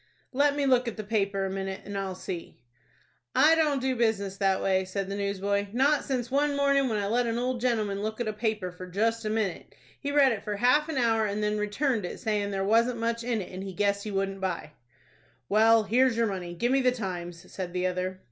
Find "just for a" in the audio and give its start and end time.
8.91-9.31